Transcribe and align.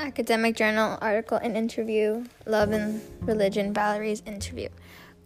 Academic 0.00 0.56
Journal 0.56 0.96
article 1.02 1.36
and 1.36 1.56
interview 1.56 2.24
Love 2.46 2.72
and 2.72 3.02
Religion 3.20 3.74
Valerie's 3.74 4.22
interview. 4.24 4.68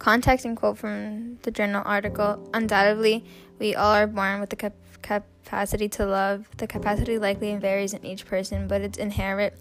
Context 0.01 0.45
and 0.45 0.57
quote 0.57 0.79
from 0.79 1.39
the 1.43 1.53
journal 1.53 1.83
article 1.87 2.51
Undoubtedly, 2.53 3.25
we 3.61 3.77
all 3.77 3.95
are 3.95 4.09
born 4.09 4.41
with 4.41 4.51
the 4.51 4.57
cap- 4.57 4.75
capacity 5.01 5.89
to 5.91 6.05
love. 6.05 6.49
The 6.57 6.67
capacity 6.67 7.19
likely 7.19 7.55
varies 7.57 7.95
in 7.95 8.05
each 8.05 8.27
person, 8.27 8.67
but 8.67 8.81
it's 8.81 8.99
inherent 8.99 9.55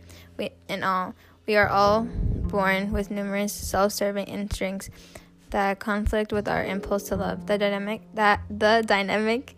in 0.67 0.83
all. 0.83 1.13
We 1.45 1.57
are 1.57 1.69
all 1.69 2.01
born 2.01 2.91
with 2.91 3.11
numerous 3.11 3.53
self 3.53 3.91
serving 3.91 4.25
instincts 4.25 4.89
that 5.51 5.79
conflict 5.79 6.33
with 6.33 6.47
our 6.47 6.65
impulse 6.65 7.03
to 7.09 7.15
love. 7.15 7.45
The 7.45 7.59
dynamic 7.59 8.01
that 8.15 8.41
the 8.49 8.83
dynamic 8.85 9.55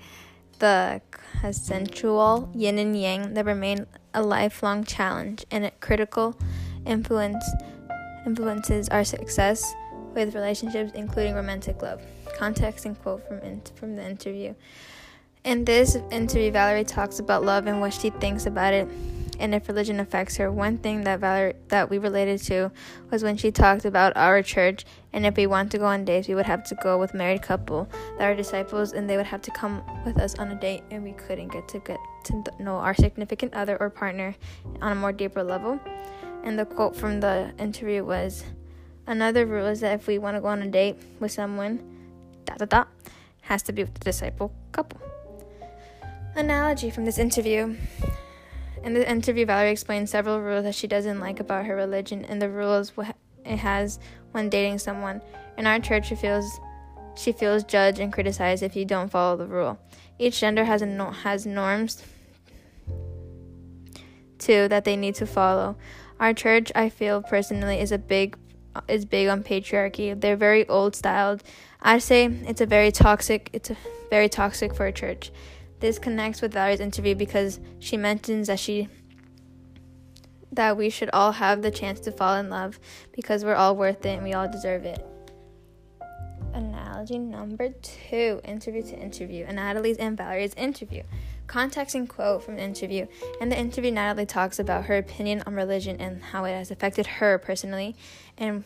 the 0.60 1.02
consensual 1.42 2.50
yin 2.54 2.80
and 2.80 3.00
yang 3.00 3.34
that 3.34 3.46
remain 3.46 3.86
a 4.14 4.22
lifelong 4.22 4.84
challenge 4.84 5.46
and 5.52 5.70
critical 5.80 6.38
influence 6.86 7.44
influences 8.26 8.90
our 8.90 9.04
success 9.04 9.74
with 10.14 10.34
relationships, 10.34 10.92
including 10.96 11.36
romantic 11.36 11.82
love. 11.82 12.02
Context 12.38 12.86
and 12.86 13.00
quote 13.02 13.28
from 13.28 13.40
in, 13.40 13.62
from 13.76 13.96
the 13.96 14.04
interview. 14.04 14.56
In 15.44 15.64
this 15.64 15.98
interview, 16.10 16.52
Valerie 16.52 16.84
talks 16.84 17.20
about 17.20 17.44
love 17.44 17.68
and 17.68 17.80
what 17.80 17.94
she 17.94 18.10
thinks 18.10 18.48
about 18.48 18.74
it 18.74 18.88
and 19.40 19.54
if 19.54 19.68
religion 19.68 20.00
affects 20.00 20.38
her. 20.38 20.52
One 20.52 20.78
thing 20.78 21.04
that 21.04 21.22
that 21.70 21.90
we 21.90 21.98
related 21.98 22.42
to 22.44 22.72
was 23.12 23.24
when 23.24 23.38
she 23.38 23.52
talked 23.52 23.86
about 23.86 24.16
our 24.16 24.42
church 24.42 24.86
and 25.14 25.26
if 25.26 25.38
we 25.38 25.48
want 25.48 25.72
to 25.72 25.78
go 25.78 25.86
on 25.86 26.04
dates, 26.04 26.28
we 26.28 26.36
would 26.36 26.46
have 26.46 26.64
to 26.66 26.76
go 26.76 27.00
with 27.00 27.14
married 27.14 27.42
couple 27.42 27.88
that 28.18 28.26
are 28.26 28.36
disciples 28.36 28.92
and 28.92 29.10
they 29.10 29.16
would 29.18 29.26
have 29.26 29.42
to 29.44 29.52
come 29.52 29.82
with 30.06 30.20
us 30.20 30.36
on 30.36 30.52
a 30.52 30.56
date 30.56 30.84
and 30.92 31.04
we 31.04 31.14
couldn't 31.14 31.50
get 31.50 31.68
to 31.70 31.80
get 31.80 31.98
to 32.26 32.44
know 32.60 32.76
our 32.76 32.94
significant 32.94 33.54
other 33.54 33.78
or 33.80 33.90
partner 33.90 34.36
on 34.82 34.92
a 34.92 34.96
more 34.96 35.14
deeper 35.14 35.44
level. 35.44 35.80
And 36.44 36.60
the 36.60 36.66
quote 36.66 36.96
from 36.96 37.22
the 37.22 37.54
interview 37.58 38.04
was 38.04 38.44
another 39.08 39.46
rule 39.46 39.68
is 39.68 39.80
that 39.80 39.94
if 39.94 40.08
we 40.08 40.18
want 40.18 40.36
to 40.38 40.42
go 40.42 40.48
on 40.48 40.62
a 40.62 40.70
date 40.70 40.98
with 41.20 41.32
someone, 41.32 41.80
da 42.46 42.56
da 42.56 42.66
da, 42.66 42.84
has 43.42 43.64
to 43.64 43.74
be 43.74 43.84
with 43.84 43.94
the 43.94 44.00
disciple 44.00 44.54
couple. 44.72 45.00
Analogy 46.36 46.90
from 46.90 47.06
this 47.06 47.18
interview 47.18 47.78
in 48.86 48.94
the 48.94 49.10
interview, 49.10 49.48
Valerie 49.48 49.72
explains 49.72 50.12
several 50.12 50.40
rules 50.40 50.64
that 50.64 50.76
she 50.76 50.86
doesn't 50.86 51.20
like 51.20 51.40
about 51.40 51.66
her 51.66 51.76
religion 51.76 52.24
and 52.24 52.40
the 52.40 52.50
rules 52.50 52.92
it 53.44 53.58
has 53.58 54.00
when 54.32 54.48
dating 54.48 54.78
someone. 54.78 55.22
In 55.58 55.66
our 55.66 55.80
church, 55.80 56.08
she 56.08 56.16
feels 56.16 56.60
she 57.16 57.32
feels 57.32 57.64
judged 57.64 58.00
and 58.00 58.14
criticized 58.14 58.62
if 58.62 58.76
you 58.76 58.86
don't 58.86 59.10
follow 59.10 59.38
the 59.38 59.48
rule. 59.48 59.80
Each 60.20 60.40
gender 60.40 60.66
has 60.66 60.82
no- 60.84 61.12
has 61.12 61.46
norms 61.48 62.04
too 64.38 64.68
that 64.68 64.86
they 64.86 64.96
need 64.96 65.16
to 65.16 65.26
follow. 65.26 65.78
Our 66.20 66.34
church, 66.34 66.72
I 66.76 66.90
feel 66.90 67.24
personally, 67.24 67.80
is 67.80 67.92
a 67.92 67.98
big 67.98 68.38
is 68.88 69.06
big 69.06 69.30
on 69.30 69.44
patriarchy. 69.44 70.20
They're 70.20 70.36
very 70.36 70.68
old 70.68 70.96
styled. 70.96 71.42
I 71.82 71.98
say 71.98 72.26
it's 72.26 72.62
a 72.62 72.66
very 72.68 72.92
toxic. 72.92 73.50
It's 73.52 73.72
a 73.72 73.78
very 74.12 74.30
toxic 74.30 74.76
for 74.76 74.86
a 74.86 74.92
church. 74.92 75.32
This 75.80 76.00
connects 76.00 76.42
with 76.42 76.54
Valerie's 76.54 76.80
interview 76.80 77.16
because 77.16 77.60
she 77.80 77.98
mentions 77.98 78.48
that 78.48 78.60
she 78.60 78.90
that 80.52 80.78
we 80.78 80.90
should 80.90 81.10
all 81.12 81.34
have 81.34 81.62
the 81.62 81.72
chance 81.72 82.00
to 82.00 82.12
fall 82.12 82.38
in 82.38 82.50
love 82.50 82.80
because 83.12 83.44
we're 83.44 83.56
all 83.56 83.76
worth 83.76 84.06
it 84.06 84.16
and 84.16 84.24
we 84.24 84.34
all 84.34 84.50
deserve 84.50 84.86
it. 84.86 85.06
Analogy 86.54 87.20
number 87.20 87.70
two 87.82 88.40
interview 88.46 88.82
to 88.84 88.98
interview. 88.98 89.44
And 89.46 89.58
Natalie's 89.58 89.98
and 89.98 90.18
Valerie's 90.18 90.54
interview. 90.54 91.04
Context 91.48 91.94
and 91.94 92.08
quote 92.08 92.44
from 92.44 92.56
the 92.56 92.64
interview. 92.64 93.06
In 93.42 93.50
the 93.50 93.60
interview, 93.60 93.92
Natalie 93.92 94.26
talks 94.26 94.58
about 94.58 94.86
her 94.86 94.98
opinion 94.98 95.44
on 95.46 95.54
religion 95.54 96.00
and 96.00 96.24
how 96.24 96.46
it 96.46 96.54
has 96.54 96.72
affected 96.72 97.06
her 97.06 97.38
personally 97.38 97.96
and 98.38 98.64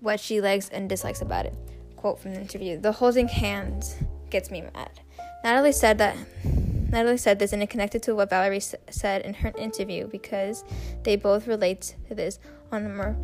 what 0.00 0.18
she 0.18 0.40
likes 0.40 0.68
and 0.70 0.88
dislikes 0.88 1.20
about 1.20 1.44
it. 1.44 1.54
Quote 1.96 2.18
from 2.18 2.34
the 2.34 2.40
interview 2.40 2.80
The 2.80 2.92
holding 2.92 3.28
hands 3.28 3.96
gets 4.30 4.50
me 4.50 4.62
mad. 4.62 5.00
Natalie 5.44 5.72
said 5.72 5.98
that 5.98 6.16
Natalie 6.90 7.18
said 7.18 7.38
this 7.38 7.52
and 7.52 7.62
it 7.62 7.68
connected 7.68 8.02
to 8.04 8.14
what 8.14 8.30
Valerie 8.30 8.56
s- 8.56 8.74
said 8.90 9.22
in 9.22 9.34
her 9.34 9.52
interview 9.58 10.06
because 10.06 10.64
they 11.02 11.16
both 11.16 11.46
relate 11.46 11.94
to 12.08 12.14
this 12.14 12.38
on 12.72 12.86
a 12.86 12.88
more 12.88 13.16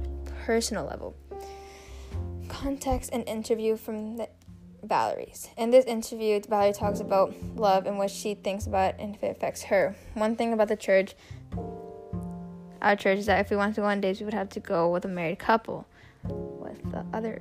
personal 0.44 0.84
level. 0.84 1.16
Context 2.48 3.10
and 3.12 3.26
interview 3.26 3.76
from 3.76 4.18
the 4.18 4.28
Valerie's. 4.82 5.48
In 5.56 5.70
this 5.70 5.86
interview, 5.86 6.40
Valerie 6.46 6.74
talks 6.74 7.00
about 7.00 7.34
love 7.56 7.86
and 7.86 7.96
what 7.96 8.10
she 8.10 8.34
thinks 8.34 8.66
about 8.66 8.94
and 8.98 9.14
if 9.14 9.22
it 9.22 9.36
affects 9.36 9.62
her. 9.64 9.96
One 10.12 10.36
thing 10.36 10.52
about 10.52 10.68
the 10.68 10.76
church, 10.76 11.14
our 12.82 12.96
church, 12.96 13.18
is 13.20 13.26
that 13.26 13.40
if 13.40 13.50
we 13.50 13.56
want 13.56 13.74
to 13.76 13.80
go 13.80 13.86
on 13.86 14.00
dates, 14.02 14.20
we 14.20 14.26
would 14.26 14.34
have 14.34 14.50
to 14.50 14.60
go 14.60 14.90
with 14.90 15.06
a 15.06 15.08
married 15.08 15.38
couple. 15.38 15.86
With 16.24 16.90
the 16.90 17.04
other 17.12 17.40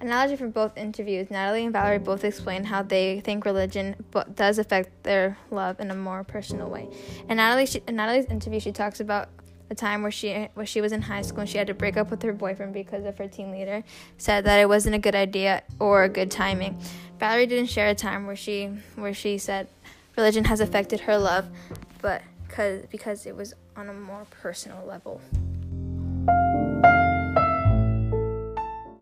Analogy 0.00 0.36
from 0.36 0.50
both 0.50 0.78
interviews, 0.78 1.30
Natalie 1.30 1.64
and 1.64 1.72
Valerie 1.74 1.98
both 1.98 2.24
explain 2.24 2.64
how 2.64 2.82
they 2.82 3.20
think 3.20 3.44
religion 3.44 3.96
does 4.34 4.58
affect 4.58 5.02
their 5.02 5.36
love 5.50 5.78
in 5.78 5.90
a 5.90 5.94
more 5.94 6.24
personal 6.24 6.70
way. 6.70 6.88
In 7.28 7.36
Natalie, 7.36 7.66
she, 7.66 7.82
in 7.86 7.96
Natalie's 7.96 8.24
interview, 8.24 8.60
she 8.60 8.72
talks 8.72 9.00
about 9.00 9.28
a 9.68 9.74
time 9.74 10.02
where 10.02 10.10
she 10.10 10.48
where 10.54 10.66
she 10.66 10.80
was 10.80 10.90
in 10.90 11.02
high 11.02 11.22
school 11.22 11.40
and 11.40 11.48
she 11.48 11.58
had 11.58 11.66
to 11.66 11.74
break 11.74 11.96
up 11.96 12.10
with 12.10 12.22
her 12.22 12.32
boyfriend 12.32 12.72
because 12.72 13.04
of 13.04 13.16
her 13.18 13.28
team 13.28 13.52
leader 13.52 13.84
said 14.18 14.44
that 14.44 14.58
it 14.58 14.68
wasn't 14.68 14.94
a 14.94 14.98
good 14.98 15.14
idea 15.14 15.62
or 15.78 16.02
a 16.02 16.08
good 16.08 16.30
timing. 16.30 16.80
Valerie 17.20 17.46
didn't 17.46 17.68
share 17.68 17.88
a 17.88 17.94
time 17.94 18.26
where 18.26 18.34
she 18.34 18.66
where 18.96 19.14
she 19.14 19.38
said 19.38 19.68
religion 20.16 20.44
has 20.44 20.60
affected 20.60 21.00
her 21.00 21.16
love, 21.16 21.46
but 22.02 22.22
cause, 22.48 22.84
because 22.90 23.26
it 23.26 23.36
was 23.36 23.54
on 23.76 23.88
a 23.88 23.92
more 23.92 24.26
personal 24.30 24.84
level. 24.86 25.20